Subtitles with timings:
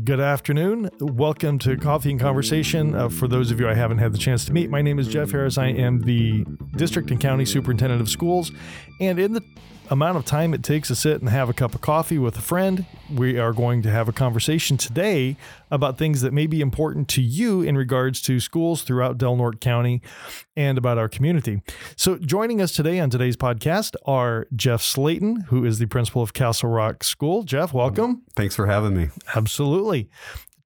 [0.00, 0.88] Good afternoon.
[1.00, 2.94] Welcome to Coffee and Conversation.
[2.94, 5.06] Uh, for those of you I haven't had the chance to meet, my name is
[5.06, 5.58] Jeff Harris.
[5.58, 6.46] I am the
[6.76, 8.52] District and County Superintendent of Schools.
[9.00, 9.42] And in the
[9.90, 12.40] amount of time it takes to sit and have a cup of coffee with a
[12.40, 15.36] friend, we are going to have a conversation today
[15.70, 19.60] about things that may be important to you in regards to schools throughout Del Norte
[19.60, 20.02] County
[20.56, 21.62] and about our community.
[21.96, 26.32] So, joining us today on today's podcast are Jeff Slayton, who is the principal of
[26.32, 27.42] Castle Rock School.
[27.42, 28.22] Jeff, welcome.
[28.36, 29.08] Thanks for having me.
[29.34, 30.08] Absolutely.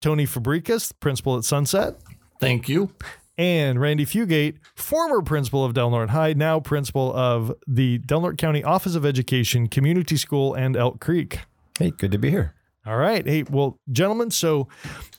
[0.00, 1.96] Tony Fabricas, principal at Sunset.
[2.40, 2.92] Thank you
[3.38, 8.38] and Randy Fugate, former principal of Del Norte High, now principal of the Del Norte
[8.38, 11.40] County Office of Education, Community School, and Elk Creek.
[11.78, 12.54] Hey, good to be here.
[12.86, 13.26] All right.
[13.26, 14.68] Hey, well, gentlemen, so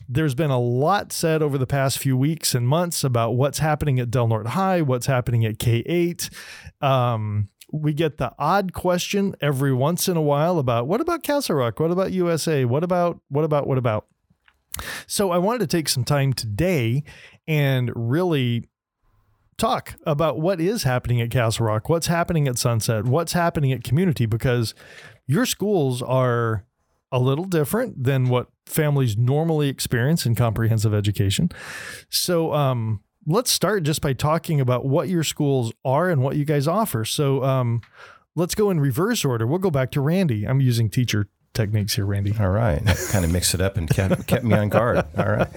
[0.07, 3.99] there's been a lot said over the past few weeks and months about what's happening
[3.99, 6.33] at Del Norte High, what's happening at K8.
[6.81, 11.57] Um, we get the odd question every once in a while about what about Castle
[11.57, 11.81] Rock?
[11.81, 12.63] What about USA?
[12.63, 14.07] What about, what about, what about?
[15.05, 17.03] So I wanted to take some time today
[17.47, 18.65] and really
[19.57, 23.83] talk about what is happening at Castle Rock, what's happening at Sunset, what's happening at
[23.83, 24.75] Community, because
[25.25, 26.65] your schools are
[27.11, 31.49] a little different than what families normally experience in comprehensive education.
[32.09, 36.45] So, um, let's start just by talking about what your schools are and what you
[36.45, 37.03] guys offer.
[37.05, 37.81] So, um,
[38.35, 39.47] let's go in reverse order.
[39.47, 40.45] We'll go back to Randy.
[40.45, 41.27] I'm using teacher
[41.57, 42.33] techniques here, Randy.
[42.39, 45.03] All right, that kind of mixed it up and kept, kept me on guard.
[45.17, 45.49] All right,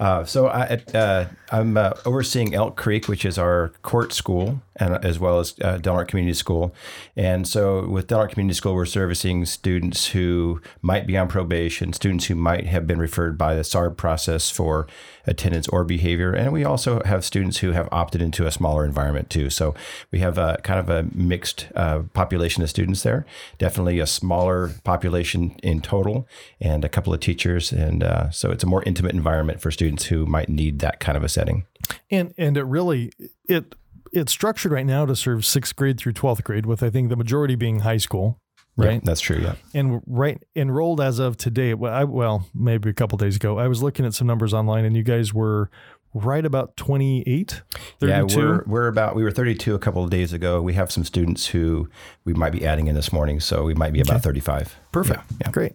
[0.00, 5.04] uh, so I, uh, I'm uh, overseeing Elk Creek, which is our court school, and
[5.04, 6.74] as well as uh, Del Community School.
[7.16, 11.92] And so, with Del Norte Community School, we're servicing students who might be on probation,
[11.92, 14.86] students who might have been referred by the SARB process for
[15.28, 19.30] attendance or behavior, and we also have students who have opted into a smaller environment
[19.30, 19.50] too.
[19.50, 19.74] So
[20.10, 23.26] we have a kind of a mixed uh, population of students there.
[23.58, 26.26] Definitely a smaller population in total,
[26.60, 30.06] and a couple of teachers, and uh, so it's a more intimate environment for students
[30.06, 31.66] who might need that kind of a setting.
[32.10, 33.12] And and it really
[33.44, 33.74] it
[34.12, 37.16] it's structured right now to serve sixth grade through 12th grade with i think the
[37.16, 38.40] majority being high school
[38.78, 42.88] right yeah, that's true yeah and right enrolled as of today well, I, well maybe
[42.88, 45.70] a couple days ago i was looking at some numbers online and you guys were
[46.14, 47.62] right about 28
[48.00, 48.06] 32?
[48.06, 51.04] yeah we're, we're about we were 32 a couple of days ago we have some
[51.04, 51.88] students who
[52.24, 54.22] we might be adding in this morning so we might be about okay.
[54.22, 55.50] 35 perfect yeah, yeah.
[55.50, 55.72] great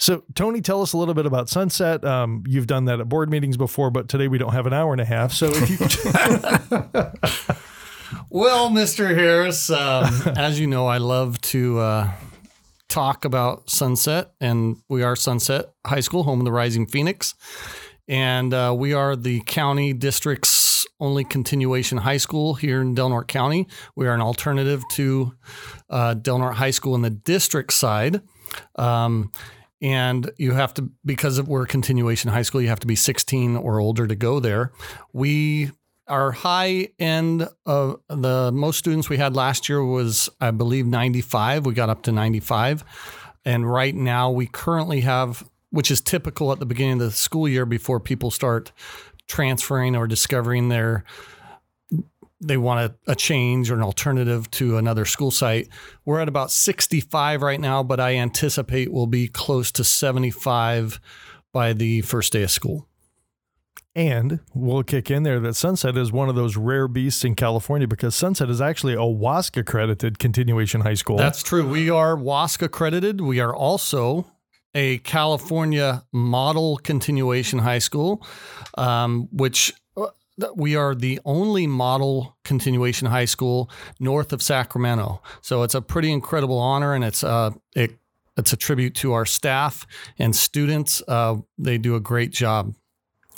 [0.00, 2.02] so, Tony, tell us a little bit about Sunset.
[2.06, 4.92] Um, you've done that at board meetings before, but today we don't have an hour
[4.92, 5.30] and a half.
[5.30, 5.76] So, if you
[8.30, 9.14] well, Mr.
[9.14, 10.04] Harris, um,
[10.36, 12.10] as you know, I love to uh,
[12.88, 17.34] talk about Sunset, and we are Sunset High School, home of the Rising Phoenix,
[18.08, 23.28] and uh, we are the county district's only continuation high school here in Del Norte
[23.28, 23.66] County.
[23.96, 25.32] We are an alternative to
[25.88, 28.20] uh, Del Norte High School in the district side.
[28.76, 29.32] Um,
[29.82, 33.56] and you have to because we're a continuation high school you have to be 16
[33.56, 34.72] or older to go there
[35.12, 35.70] we
[36.10, 41.64] our high end of the most students we had last year was i believe 95
[41.66, 42.84] we got up to 95
[43.44, 47.48] and right now we currently have which is typical at the beginning of the school
[47.48, 48.72] year before people start
[49.26, 51.04] transferring or discovering their
[52.40, 55.68] they want a, a, change or an alternative to another school site.
[56.06, 61.00] We're at about 65 right now, but I anticipate we'll be close to 75
[61.52, 62.88] by the first day of school.
[63.96, 67.88] And we'll kick in there that Sunset is one of those rare beasts in California
[67.88, 71.16] because Sunset is actually a WASC accredited continuation high school.
[71.16, 71.68] That's true.
[71.68, 73.20] We are WASC accredited.
[73.20, 74.30] We are also
[74.74, 78.24] a California model continuation high school,
[78.78, 79.72] um, which
[80.54, 85.22] we are the only model continuation high school north of Sacramento.
[85.40, 87.98] So it's a pretty incredible honor, and it's uh, it,
[88.36, 89.86] it's a tribute to our staff
[90.18, 91.02] and students.
[91.06, 92.74] Uh, they do a great job.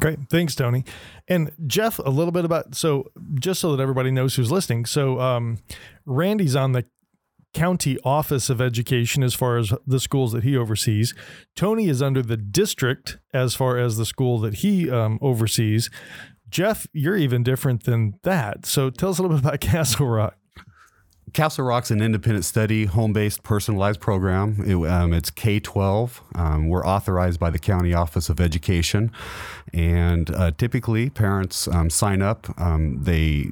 [0.01, 0.19] Great.
[0.31, 0.85] Thanks, Tony.
[1.29, 4.85] And Jeff, a little bit about so just so that everybody knows who's listening.
[4.87, 5.59] So um,
[6.05, 6.85] Randy's on the
[7.55, 11.15] county office of education as far as the schools that he oversees.
[11.55, 15.91] Tony is under the district as far as the school that he um, oversees.
[16.49, 18.67] Jeff, you're even different than that.
[18.67, 20.37] So tell us a little bit about Castle Rock.
[21.33, 24.63] Castle Rock's an independent study, home based, personalized program.
[24.67, 26.23] It, um, it's K 12.
[26.35, 29.11] Um, we're authorized by the County Office of Education.
[29.73, 32.49] And uh, typically, parents um, sign up.
[32.61, 33.47] Um, they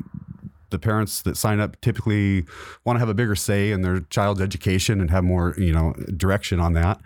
[0.71, 2.45] the parents that sign up typically
[2.85, 5.95] want to have a bigger say in their child's education and have more, you know,
[6.17, 7.01] direction on that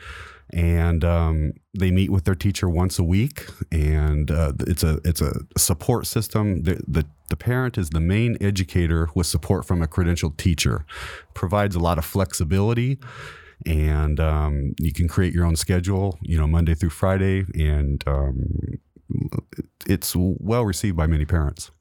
[0.55, 5.21] and um, they meet with their teacher once a week, and uh, it's a it's
[5.21, 6.63] a support system.
[6.63, 10.87] The, the, the parent is the main educator with support from a credentialed teacher,
[11.35, 12.99] provides a lot of flexibility,
[13.67, 16.19] and um, you can create your own schedule.
[16.23, 18.79] You know, Monday through Friday, and um,
[19.89, 21.73] it's well received by many parents.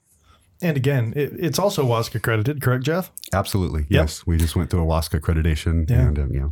[0.63, 3.11] And again, it, it's also WASC accredited, correct, Jeff?
[3.33, 3.85] Absolutely.
[3.89, 4.25] Yes.
[4.25, 5.89] We just went through a WASC accreditation.
[5.89, 6.01] Yeah.
[6.01, 6.47] And, um, yeah.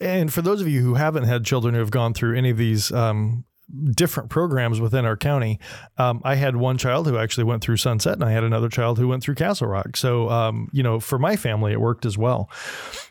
[0.00, 2.56] And for those of you who haven't had children who have gone through any of
[2.56, 3.44] these um,
[3.90, 5.58] different programs within our county,
[5.98, 8.98] um, I had one child who actually went through Sunset, and I had another child
[8.98, 9.96] who went through Castle Rock.
[9.96, 12.48] So, um, you know, for my family, it worked as well.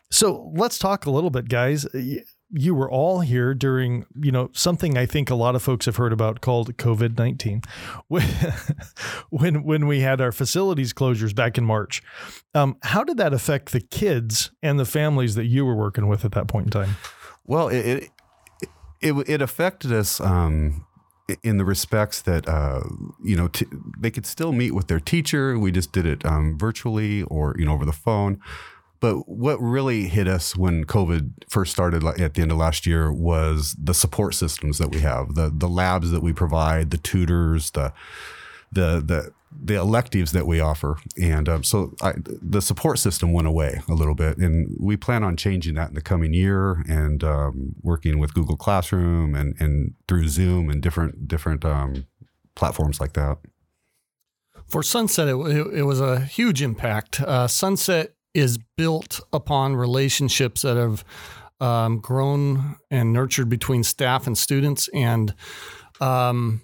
[0.10, 1.86] So let's talk a little bit, guys.
[2.52, 5.96] You were all here during, you know, something I think a lot of folks have
[5.96, 7.62] heard about called COVID nineteen,
[9.30, 12.02] when when we had our facilities closures back in March.
[12.54, 16.24] Um, how did that affect the kids and the families that you were working with
[16.24, 16.96] at that point in time?
[17.46, 18.10] Well, it it
[19.02, 20.86] it, it affected us um,
[21.44, 22.82] in the respects that uh,
[23.24, 23.66] you know t-
[24.00, 25.58] they could still meet with their teacher.
[25.58, 28.40] We just did it um, virtually or you know over the phone.
[29.00, 33.12] But what really hit us when COVID first started at the end of last year
[33.12, 37.72] was the support systems that we have, the the labs that we provide, the tutors,
[37.72, 37.94] the
[38.72, 39.32] the the
[39.64, 43.94] the electives that we offer, and um, so I, the support system went away a
[43.94, 48.20] little bit, and we plan on changing that in the coming year, and um, working
[48.20, 52.06] with Google Classroom and and through Zoom and different different um,
[52.56, 53.38] platforms like that.
[54.68, 57.22] For Sunset, it, it, was a huge impact.
[57.22, 61.04] Uh, Sunset is built upon relationships that have
[61.60, 64.90] um, grown and nurtured between staff and students.
[64.94, 65.34] And
[66.02, 66.62] um,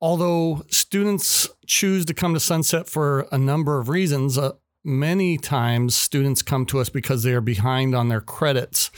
[0.00, 5.94] although students choose to come to Sunset for a number of reasons, uh, many times
[5.94, 8.90] students come to us because they are behind on their credits,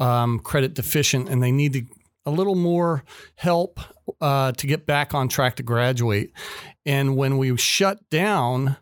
[0.00, 1.84] um, credit deficient, and they need to,
[2.26, 3.04] a little more
[3.36, 3.78] help
[4.20, 6.32] uh, to get back on track to graduate.
[6.84, 8.76] And when we shut down,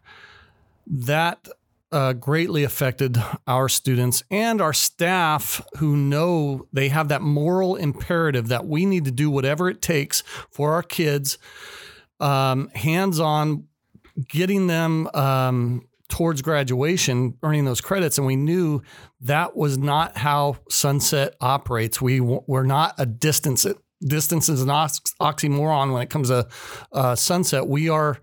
[0.86, 1.48] that
[1.92, 8.48] uh, greatly affected our students and our staff who know they have that moral imperative
[8.48, 11.38] that we need to do whatever it takes for our kids,
[12.20, 13.64] um, hands on,
[14.28, 18.18] getting them um, towards graduation, earning those credits.
[18.18, 18.82] And we knew
[19.22, 22.00] that was not how Sunset operates.
[22.00, 23.66] We we're not a distance.
[24.00, 26.48] Distance is an ox- oxymoron when it comes to
[26.92, 27.66] uh, Sunset.
[27.66, 28.18] We are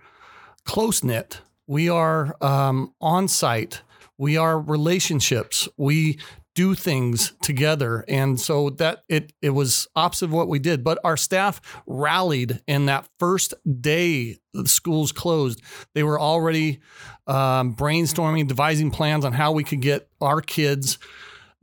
[0.66, 3.82] close knit we are um, on site.
[4.18, 5.68] We are relationships.
[5.78, 6.18] We
[6.56, 8.04] do things together.
[8.08, 10.84] And so that it it was opposite of what we did.
[10.84, 15.62] But our staff rallied in that first day the schools closed.
[15.94, 16.80] They were already
[17.28, 20.98] um, brainstorming, devising plans on how we could get our kids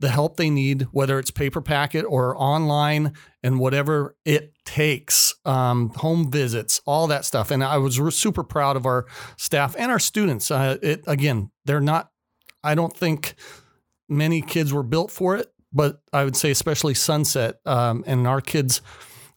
[0.05, 3.11] the help they need, whether it's paper packet or online
[3.41, 7.49] and whatever it takes, um, home visits, all that stuff.
[7.49, 10.51] And I was super proud of our staff and our students.
[10.51, 12.11] Uh, it again, they're not.
[12.63, 13.33] I don't think
[14.07, 18.41] many kids were built for it, but I would say especially Sunset um, and our
[18.41, 18.83] kids.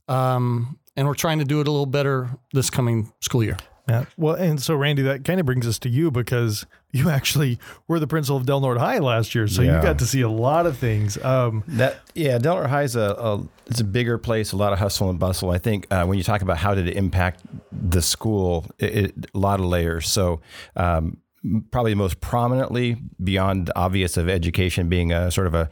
[0.06, 3.56] Um, and we're trying to do it a little better this coming school year.
[3.88, 4.04] Yeah.
[4.16, 7.98] Well, and so Randy, that kind of brings us to you because you actually were
[7.98, 9.76] the principal of Del Norte High last year, so Yeah.
[9.76, 11.22] you got to see a lot of things.
[11.24, 14.72] Um, That yeah, Del Norte High is a, a it's a bigger place, a lot
[14.72, 15.50] of hustle and bustle.
[15.50, 17.42] I think uh, when you talk about how did it impact
[17.72, 20.08] the school, it, it, a lot of layers.
[20.08, 20.40] So.
[20.76, 21.18] Um,
[21.70, 25.70] Probably most prominently, beyond the obvious of education being a sort of a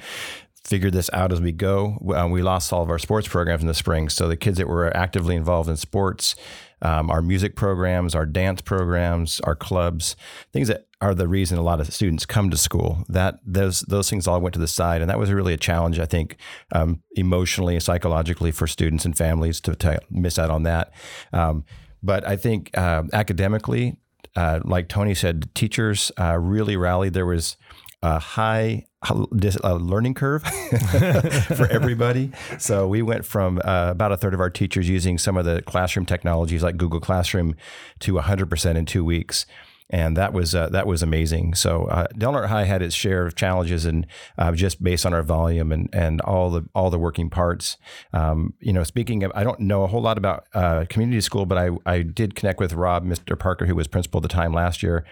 [0.65, 1.99] figure this out as we go.
[2.17, 4.09] Uh, we lost all of our sports programs in the spring.
[4.09, 6.37] So the kids that were actively involved in sports,
[6.83, 10.17] um, our music programs, our dance programs, our clubs,
[10.53, 13.05] things that are the reason a lot of students come to school.
[13.09, 15.99] That those those things all went to the side, and that was really a challenge,
[15.99, 16.37] I think,
[16.73, 20.93] um, emotionally and psychologically for students and families to, to miss out on that.
[21.33, 21.65] Um,
[22.03, 23.97] but I think uh, academically,
[24.37, 27.15] uh, like Tony said, teachers uh, really rallied.
[27.15, 27.57] There was
[28.03, 28.85] a high
[29.35, 30.43] dis- uh, learning curve
[31.57, 32.33] for everybody.
[32.59, 35.63] So we went from uh, about a third of our teachers using some of the
[35.63, 37.57] classroom technologies like Google Classroom
[38.01, 39.47] to 100% in two weeks.
[39.89, 41.55] And that was uh, that was amazing.
[41.55, 44.05] So uh, Del Norte High had its share of challenges, and
[44.37, 47.77] uh, just based on our volume and and all the all the working parts.
[48.13, 51.47] Um, you know, speaking of, I don't know a whole lot about uh, community school,
[51.47, 53.39] but I I did connect with Rob, Mr.
[53.39, 55.05] Parker, who was principal at the time last year,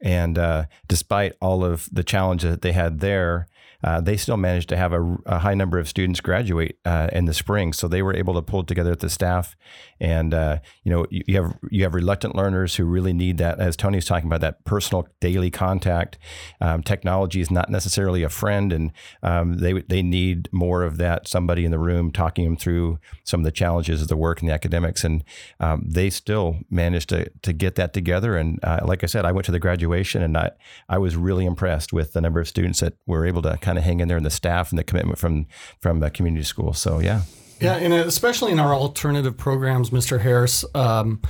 [0.00, 3.48] and uh, despite all of the challenges that they had there,
[3.82, 7.24] uh, they still managed to have a, a high number of students graduate uh, in
[7.24, 7.72] the spring.
[7.72, 9.56] So they were able to pull together the staff,
[10.00, 13.58] and uh, you know you, you have you have reluctant learners who really need that.
[13.58, 16.18] As Tony's talking about that personal daily contact.
[16.60, 21.28] Um, technology is not necessarily a friend, and um, they they need more of that.
[21.28, 24.48] Somebody in the room talking them through some of the challenges of the work and
[24.48, 25.24] the academics, and
[25.60, 28.36] um, they still managed to to get that together.
[28.36, 30.50] And uh, like I said, I went to the graduation, and I
[30.88, 33.78] I was really impressed with the number of students that were able to kind kind
[33.78, 35.46] of hang in there, and the staff and the commitment from
[35.78, 36.72] from the community school.
[36.72, 37.22] So yeah.
[37.60, 40.20] Yeah, and especially in our alternative programs, Mr.
[40.20, 40.64] Harris.
[40.74, 41.20] Um,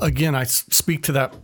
[0.00, 1.34] again, I speak to that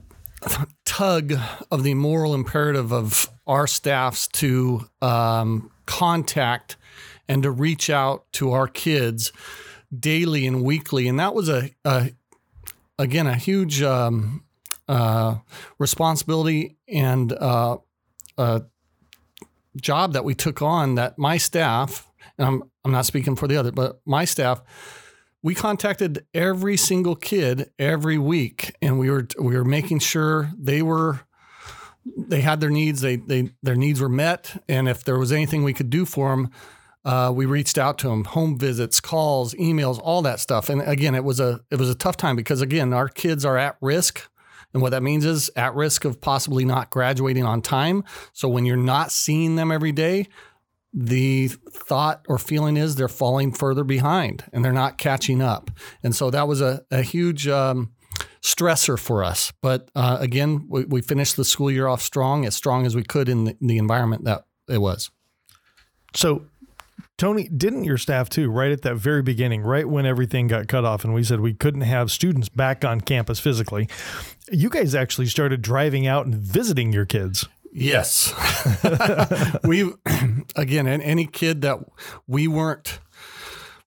[0.85, 1.35] tug
[1.71, 6.77] of the moral imperative of our staffs to um, contact
[7.29, 9.33] and to reach out to our kids
[9.97, 12.11] daily and weekly, and that was a, a
[12.99, 14.43] again a huge um,
[14.89, 15.37] uh,
[15.79, 17.77] responsibility and uh,
[18.39, 18.61] uh,
[19.81, 20.95] job that we took on.
[20.95, 24.63] That my staff, and I'm I'm not speaking for the other, but my staff,
[25.43, 30.83] we contacted every single kid every week, and we were we were making sure they
[30.83, 31.21] were
[32.17, 35.63] they had their needs, they they their needs were met, and if there was anything
[35.63, 36.51] we could do for them.
[37.05, 40.69] Uh, we reached out to them, home visits, calls, emails, all that stuff.
[40.69, 43.57] And again, it was a it was a tough time because again, our kids are
[43.57, 44.29] at risk,
[44.73, 48.05] and what that means is at risk of possibly not graduating on time.
[48.33, 50.27] So when you're not seeing them every day,
[50.93, 55.71] the thought or feeling is they're falling further behind and they're not catching up.
[56.03, 57.93] And so that was a, a huge um,
[58.43, 59.53] stressor for us.
[59.61, 63.03] But uh, again, we, we, finished the school year off strong, as strong as we
[63.03, 65.11] could in the, in the environment that it was.
[66.15, 66.47] So,
[67.19, 70.85] Tony, didn't your staff too, right at that very beginning, right when everything got cut
[70.85, 73.89] off and we said we couldn't have students back on campus physically,
[74.51, 77.47] you guys actually started driving out and visiting your kids.
[77.73, 78.35] Yes.
[79.65, 79.93] we,
[80.57, 81.79] again, any kid that
[82.27, 83.01] we weren't,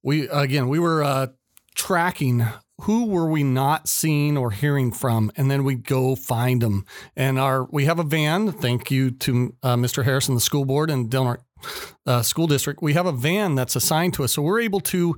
[0.01, 1.27] we, again, we were uh,
[1.75, 2.47] tracking
[2.81, 7.37] who were we not seeing or hearing from and then we go find them and
[7.37, 11.09] our we have a van thank you to uh, mr harrison the school board and
[11.09, 11.41] Del Norte
[12.05, 14.33] uh, school district we have a van that's assigned to us.
[14.33, 15.17] So we're able to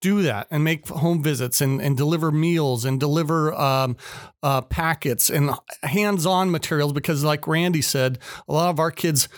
[0.00, 3.96] do that and make home visits and, and deliver meals and deliver um,
[4.42, 5.50] uh, packets and
[5.82, 9.28] hands-on materials because like randy said a lot of our kids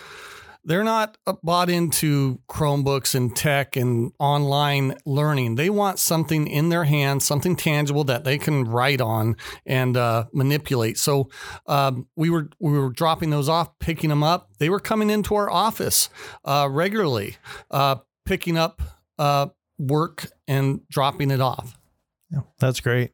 [0.63, 5.55] they're not bought into Chromebooks and tech and online learning.
[5.55, 9.35] They want something in their hands, something tangible that they can write on
[9.65, 10.97] and uh, manipulate.
[10.97, 11.29] So
[11.65, 14.49] um, we were we were dropping those off, picking them up.
[14.59, 16.09] They were coming into our office
[16.45, 17.37] uh, regularly,
[17.71, 18.81] uh, picking up
[19.17, 19.47] uh,
[19.77, 21.77] work and dropping it off.
[22.31, 23.11] Yeah, that's great.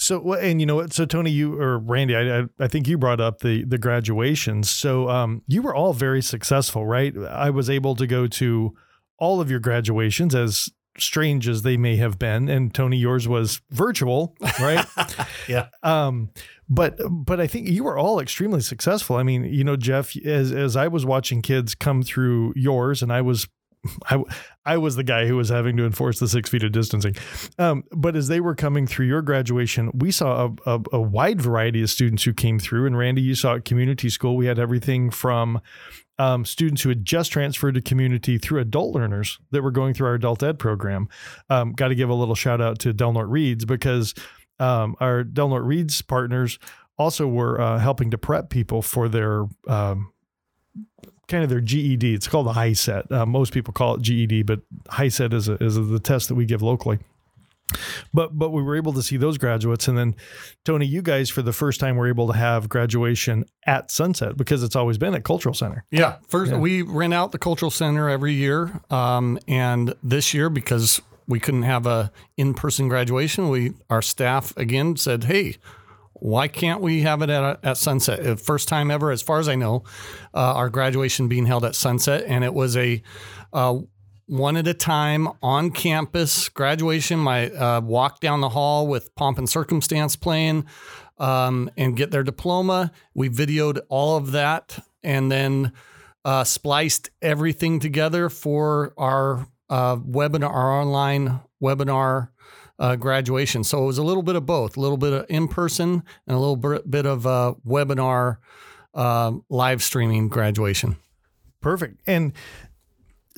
[0.00, 0.94] So, and you know what?
[0.94, 4.70] So, Tony, you or Randy, I, I think you brought up the the graduations.
[4.70, 7.14] So, um, you were all very successful, right?
[7.16, 8.74] I was able to go to
[9.18, 13.60] all of your graduations, as strange as they may have been, and Tony, yours was
[13.70, 14.86] virtual, right?
[15.48, 15.68] yeah.
[15.82, 16.30] Um,
[16.70, 19.16] but but I think you were all extremely successful.
[19.16, 23.12] I mean, you know, Jeff, as as I was watching kids come through yours, and
[23.12, 23.46] I was
[24.10, 24.22] I,
[24.64, 27.16] I was the guy who was having to enforce the six feet of distancing.
[27.58, 31.40] Um, but as they were coming through your graduation, we saw a, a, a, wide
[31.40, 32.86] variety of students who came through.
[32.86, 35.60] And Randy, you saw at community school, we had everything from
[36.18, 40.08] um, students who had just transferred to community through adult learners that were going through
[40.08, 41.08] our adult ed program.
[41.48, 44.14] Um, Got to give a little shout out to Del Norte Reads because
[44.58, 46.58] um, our Del Norte Reads partners
[46.98, 50.12] also were uh, helping to prep people for their um,
[51.30, 52.14] kind of their GED.
[52.14, 53.10] It's called the HiSET.
[53.10, 54.60] Uh, most people call it GED, but
[54.90, 56.98] HiSET is a, is a, the test that we give locally.
[58.12, 60.16] But but we were able to see those graduates, and then
[60.64, 64.64] Tony, you guys for the first time were able to have graduation at Sunset because
[64.64, 65.84] it's always been at Cultural Center.
[65.92, 66.58] Yeah, first yeah.
[66.58, 71.62] we rent out the Cultural Center every year, um, and this year because we couldn't
[71.62, 75.56] have a in person graduation, we our staff again said, "Hey,
[76.20, 78.26] why can't we have it at, at Sunset?
[78.26, 79.84] Uh, first time ever, as far as I know,
[80.34, 83.02] uh, our graduation being held at Sunset, and it was a
[83.52, 83.78] uh,
[84.26, 87.18] one at a time on campus graduation.
[87.18, 90.66] My uh, walk down the hall with pomp and circumstance playing,
[91.18, 92.92] um, and get their diploma.
[93.14, 95.72] We videoed all of that, and then
[96.24, 102.28] uh, spliced everything together for our uh, webinar, our online webinar
[102.80, 103.62] uh, graduation.
[103.62, 106.36] So it was a little bit of both, a little bit of in person and
[106.36, 108.38] a little bit of uh, webinar
[108.94, 110.96] uh, live streaming graduation.
[111.60, 112.00] Perfect.
[112.06, 112.32] And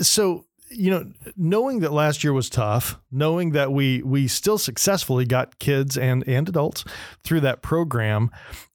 [0.01, 5.27] so you know, knowing that last year was tough, knowing that we we still successfully
[5.27, 6.85] got kids and and adults
[7.23, 8.31] through that program,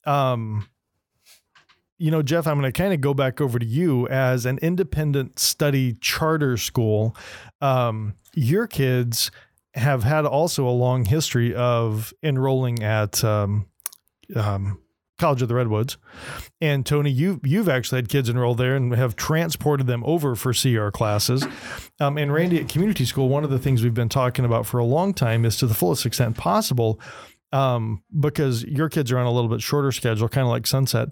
[0.05, 0.67] um,
[1.97, 4.59] you know, Jeff, I'm going to kind of go back over to you as an
[4.61, 7.15] independent study charter school.
[7.61, 9.31] Um, your kids
[9.77, 13.67] have had also a long history of enrolling at um,
[14.35, 14.79] um,
[15.17, 15.97] College of the Redwoods.
[16.61, 20.53] And Tony, you you've actually had kids enroll there and have transported them over for
[20.53, 21.45] CR classes.
[21.99, 24.77] Um, and Randy at community school, one of the things we've been talking about for
[24.77, 26.99] a long time is to the fullest extent possible,
[27.51, 31.09] um, because your kids are on a little bit shorter schedule, kind of like Sunset.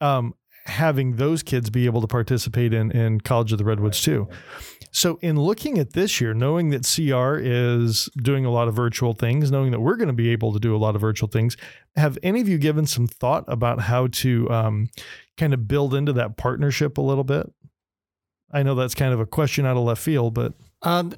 [0.00, 0.34] Um,
[0.66, 4.28] having those kids be able to participate in in College of the Redwoods too.
[4.92, 9.12] So, in looking at this year, knowing that CR is doing a lot of virtual
[9.12, 11.56] things, knowing that we're going to be able to do a lot of virtual things,
[11.96, 14.88] have any of you given some thought about how to um,
[15.36, 17.50] kind of build into that partnership a little bit?
[18.52, 21.12] I know that's kind of a question out of left field, but Um,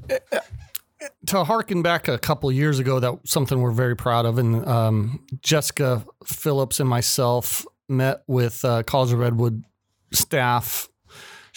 [1.27, 5.25] to harken back a couple years ago, that something we're very proud of, and um,
[5.41, 9.65] Jessica Phillips and myself met with uh, College of Redwood
[10.13, 10.89] staff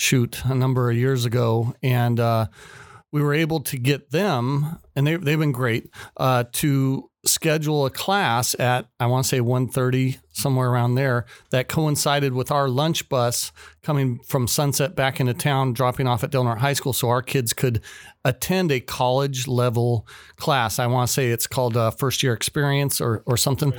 [0.01, 2.47] shoot a number of years ago, and uh,
[3.11, 7.89] we were able to get them, and they they've been great uh, to schedule a
[7.89, 13.09] class at I want to say 1:30 somewhere around there that coincided with our lunch
[13.09, 13.51] bus
[13.83, 17.21] coming from Sunset back into town dropping off at Del Norte High School so our
[17.21, 17.81] kids could
[18.25, 20.79] attend a college level class.
[20.79, 23.73] I want to say it's called uh, first year experience or or something.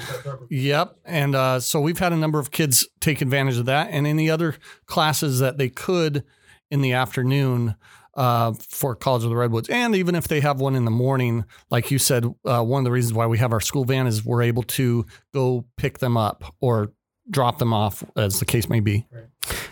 [0.48, 4.06] Yep and uh, so we've had a number of kids take advantage of that and
[4.06, 4.56] any other
[4.86, 6.24] classes that they could
[6.70, 7.74] in the afternoon
[8.14, 9.68] uh, for College of the Redwoods.
[9.68, 12.84] And even if they have one in the morning, like you said, uh, one of
[12.84, 16.16] the reasons why we have our school van is we're able to go pick them
[16.16, 16.92] up or
[17.30, 19.06] drop them off, as the case may be.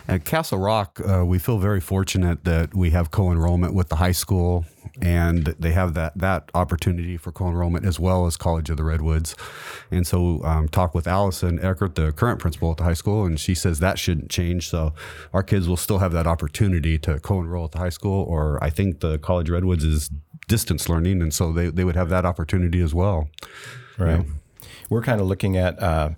[0.07, 4.11] At Castle Rock, uh, we feel very fortunate that we have co-enrollment with the high
[4.13, 4.65] school,
[5.01, 9.35] and they have that that opportunity for co-enrollment as well as College of the Redwoods.
[9.89, 13.39] And so, um, talk with Allison Eckert, the current principal at the high school, and
[13.39, 14.69] she says that shouldn't change.
[14.69, 14.93] So,
[15.33, 18.69] our kids will still have that opportunity to co-enroll at the high school, or I
[18.69, 20.09] think the College of Redwoods is
[20.47, 23.29] distance learning, and so they, they would have that opportunity as well.
[23.97, 24.25] Right.
[24.89, 26.11] We're kind of looking at uh,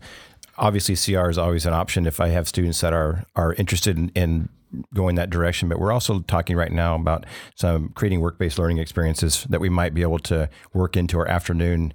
[0.57, 4.09] obviously CR is always an option if I have students that are are interested in,
[4.15, 4.49] in
[4.93, 5.69] going that direction.
[5.69, 7.25] But we're also talking right now about
[7.55, 11.27] some creating work based learning experiences that we might be able to work into our
[11.27, 11.93] afternoon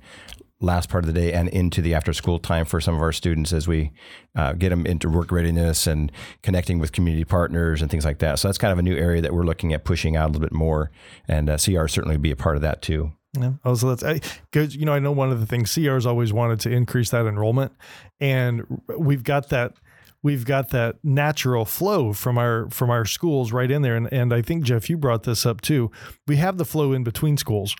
[0.60, 3.12] last part of the day and into the after school time for some of our
[3.12, 3.92] students as we
[4.34, 6.10] uh, get them into work readiness and
[6.42, 8.38] connecting with community partners and things like that.
[8.38, 10.40] So that's kind of a new area that we're looking at pushing out a little
[10.40, 10.90] bit more,
[11.28, 13.12] and uh, CR certainly be a part of that too.
[13.38, 13.52] Yeah.
[13.64, 16.60] Oh, so that's because you know I know one of the things CR's always wanted
[16.60, 17.72] to increase that enrollment,
[18.20, 19.74] and we've got that
[20.22, 24.32] we've got that natural flow from our from our schools right in there, and and
[24.32, 25.90] I think Jeff you brought this up too.
[26.26, 27.76] We have the flow in between schools.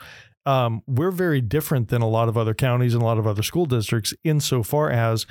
[0.47, 3.43] Um, we're very different than a lot of other counties and a lot of other
[3.43, 5.27] school districts insofar as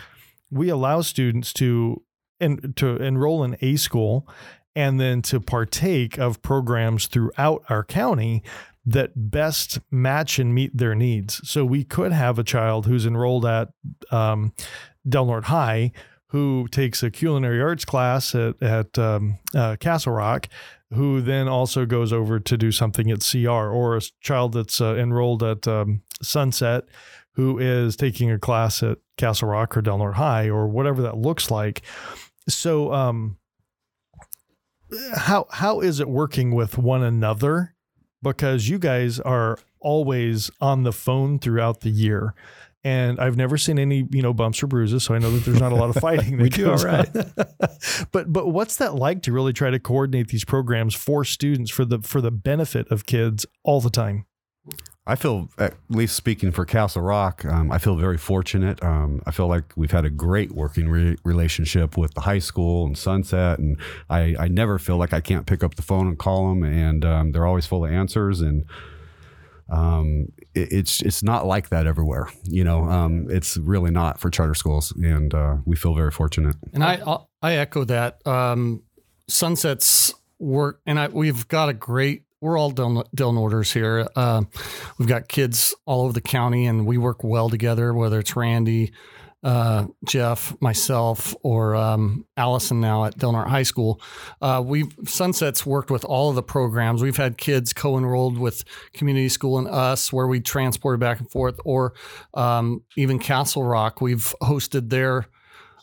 [0.52, 2.04] we allow students to
[2.40, 4.28] and to enroll in a school
[4.76, 8.44] and then to partake of programs throughout our county
[8.86, 11.42] that best match and meet their needs.
[11.50, 13.70] So we could have a child who's enrolled at
[14.12, 14.54] um,
[15.10, 15.92] Del Norte High
[16.30, 20.48] who takes a culinary arts class at, at um, uh, Castle Rock,
[20.94, 24.96] who then also goes over to do something at CR, or a child that's uh,
[24.96, 26.84] enrolled at um, Sunset
[27.38, 31.18] who is taking a class at Castle Rock or Del Norte High, or whatever that
[31.18, 31.84] looks like.
[32.50, 33.38] So, um,
[35.16, 37.76] how how is it working with one another?
[38.24, 42.34] Because you guys are always on the phone throughout the year.
[42.88, 45.60] And I've never seen any, you know, bumps or bruises, so I know that there's
[45.60, 46.38] not a lot of fighting.
[46.42, 47.10] We do all right.
[48.14, 51.84] but but what's that like to really try to coordinate these programs for students for
[51.84, 54.26] the for the benefit of kids all the time?
[55.06, 58.82] I feel, at least speaking for Castle Rock, um, I feel very fortunate.
[58.82, 62.86] Um, I feel like we've had a great working re- relationship with the high school
[62.86, 63.78] and Sunset, and
[64.10, 67.04] I, I never feel like I can't pick up the phone and call them, and
[67.04, 68.42] um, they're always full of answers.
[68.42, 68.66] And
[69.70, 72.30] um, it, it's it's not like that everywhere.
[72.44, 76.56] You know, um, it's really not for charter schools, and uh, we feel very fortunate.
[76.74, 77.02] And I
[77.42, 78.26] I echo that.
[78.26, 78.84] Um,
[79.30, 82.24] Sunset's work, and I, we've got a great.
[82.40, 84.08] We're all Del, Del Norders here.
[84.16, 84.44] Uh,
[84.98, 87.94] we've got kids all over the county, and we work well together.
[87.94, 88.94] Whether it's Randy,
[89.44, 94.02] uh, Jeff, myself, or um, Allison now at Del Norte High School.
[94.42, 97.02] Uh, we've Sunset's worked with all of the programs.
[97.02, 101.60] We've had kids co-enrolled with community school and us, where we transported back and forth,
[101.66, 101.94] or
[102.34, 104.02] um, even Castle Rock.
[104.02, 105.28] We've hosted their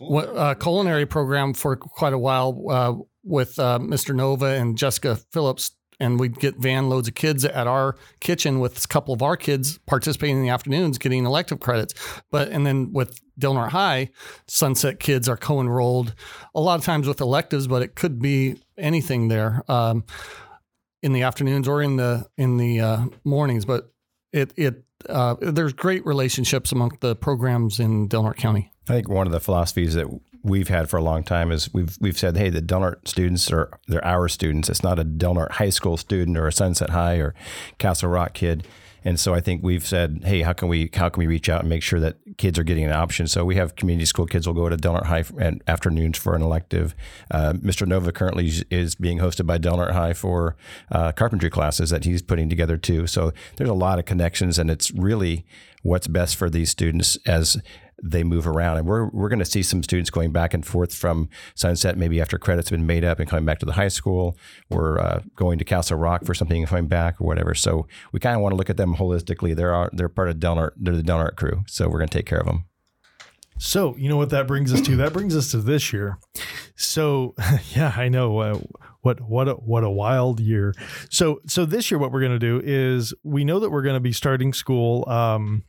[0.01, 4.15] uh, culinary program for quite a while uh, with uh, Mr.
[4.15, 5.73] Nova and Jessica Phillips.
[6.05, 9.37] And we'd get van loads of kids at our kitchen with a couple of our
[9.37, 11.95] kids participating in the afternoons, getting elective credits.
[12.31, 14.11] But and then with Del Norte High,
[14.47, 16.15] Sunset kids are co-enrolled
[16.55, 20.05] a lot of times with electives, but it could be anything there um,
[21.03, 23.65] in the afternoons or in the in the uh, mornings.
[23.65, 23.91] But
[24.33, 28.71] it it uh, there's great relationships among the programs in Del Norte County.
[28.89, 30.09] I think one of the philosophies that
[30.45, 33.51] we've had for a long time is we've we've said, hey, the Del Norte students
[33.51, 34.69] are they're our students.
[34.69, 37.35] It's not a Del Norte High School student or a Sunset High or
[37.79, 38.67] Castle Rock kid.
[39.07, 41.61] And so I think we've said, hey, how can we how can we reach out
[41.61, 43.27] and make sure that kids are getting an option.
[43.27, 46.35] So we have community school kids will go to Del Norte High at afternoons for
[46.35, 46.95] an elective.
[47.31, 47.87] Uh, Mr.
[47.87, 50.57] Nova currently is being hosted by Del Norte High for
[50.91, 53.07] uh, carpentry classes that he's putting together too.
[53.07, 55.45] So there's a lot of connections, and it's really
[55.85, 57.59] what's best for these students as
[58.03, 58.79] they move around.
[58.79, 62.21] And we're, we're going to see some students going back and forth from Sunset, maybe
[62.21, 64.37] after credits have been made up and coming back to the high school.
[64.71, 67.55] We're uh, going to Castle Rock for something and coming back or whatever.
[67.55, 69.55] So we kind of want to look at them holistically.
[69.55, 71.63] They're, they're part of Del Norte, they're the Del Norte crew.
[71.67, 72.65] So we're going to take care of them.
[73.57, 74.97] So, you know what that brings us to?
[74.97, 76.19] That brings us to this year.
[76.75, 77.37] So,
[77.75, 78.59] yeah, I know uh,
[79.03, 80.75] what what a, what a wild year.
[81.09, 83.95] So, so this year what we're going to do is we know that we're going
[83.95, 85.63] to be starting school um,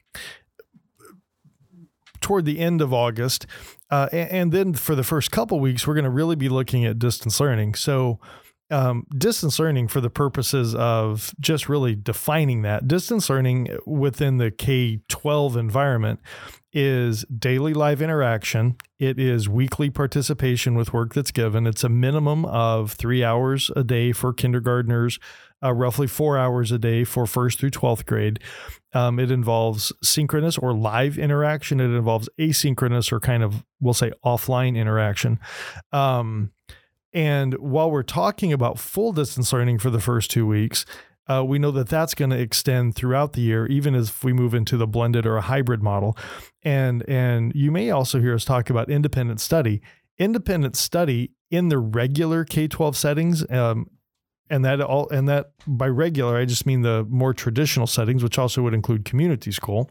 [2.25, 3.45] toward the end of August,
[3.91, 6.83] uh, and, and, then for the first couple weeks we're going to really be looking
[6.83, 7.75] at distance learning.
[7.75, 8.19] So,
[8.71, 14.49] um, distance learning for the purposes of just really defining that distance learning within the
[14.51, 16.19] K 12 environment
[16.73, 18.75] is daily live interaction.
[18.99, 21.67] It is weekly participation with work that's given.
[21.67, 25.19] It's a minimum of three hours a day for kindergartners,
[25.63, 28.39] uh, roughly four hours a day for first through 12th grade.
[28.93, 31.79] Um, it involves synchronous or live interaction.
[31.79, 35.39] It involves asynchronous or kind of, we'll say, offline interaction.
[35.93, 36.51] Um,
[37.15, 40.85] and while we're talking about full distance learning for the first two weeks,
[41.27, 44.53] uh, we know that that's going to extend throughout the year, even if we move
[44.53, 46.17] into the blended or a hybrid model.
[46.61, 49.81] And and you may also hear us talk about independent study.
[50.17, 53.89] Independent study in the regular K twelve settings, um,
[54.49, 58.37] and that all and that by regular I just mean the more traditional settings, which
[58.37, 59.89] also would include community school.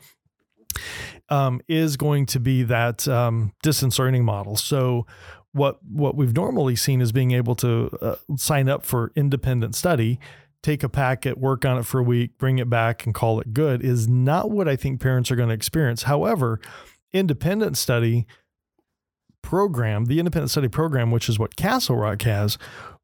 [1.31, 4.57] Um, is going to be that um, distance learning model.
[4.57, 5.07] So
[5.55, 10.21] what what we've normally seen is being able to uh, sign up for independent study
[10.65, 13.53] take a packet, work on it for a week, bring it back, and call it
[13.53, 16.05] good is not what I think parents are going to experience.
[16.05, 16.59] However,
[17.13, 18.27] independent study
[19.43, 22.57] program, the independent study program, which is what Castle Rock has,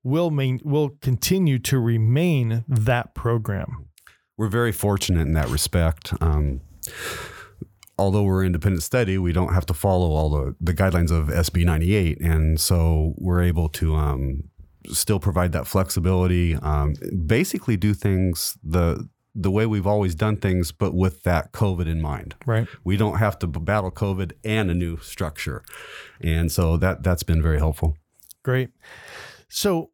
[0.03, 3.89] will main, will continue to remain that program.
[4.39, 6.15] We're very fortunate in that respect.
[6.23, 6.63] Um,
[8.01, 11.67] although we're independent study, we don't have to follow all the, the guidelines of SB
[11.67, 12.19] 98.
[12.21, 14.45] And so we're able to um,
[14.89, 16.57] still provide that flexibility.
[16.57, 16.95] Um,
[17.27, 22.01] basically, do things the the way we've always done things, but with that COVID in
[22.01, 22.35] mind.
[22.47, 22.67] Right.
[22.83, 25.63] We don't have to battle COVID and a new structure,
[26.21, 27.97] and so that that's been very helpful.
[28.43, 28.71] Great.
[29.49, 29.91] So,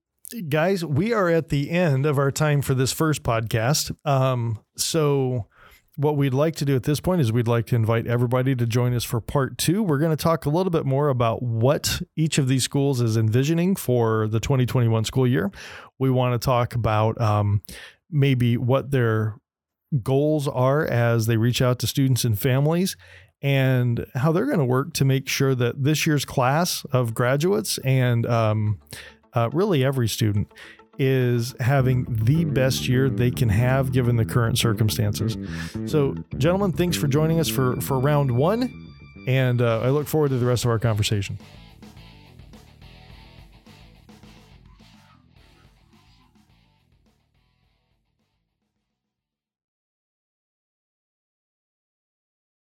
[0.49, 3.95] guys, we are at the end of our time for this first podcast.
[4.07, 5.49] Um, so
[5.97, 8.67] what we'd like to do at this point is we'd like to invite everybody to
[8.67, 9.83] join us for part two.
[9.83, 13.17] We're going to talk a little bit more about what each of these schools is
[13.17, 15.51] envisioning for the 2021 school year.
[15.99, 17.63] We want to talk about um,
[18.11, 19.37] maybe what their
[20.03, 22.97] goals are as they reach out to students and families
[23.41, 27.79] and how they're going to work to make sure that this year's class of graduates
[27.79, 28.81] and um,
[29.33, 30.53] uh, really every student
[30.99, 35.37] is having the best year they can have given the current circumstances.
[35.91, 38.93] So, gentlemen, thanks for joining us for, for round one.
[39.27, 41.39] And uh, I look forward to the rest of our conversation.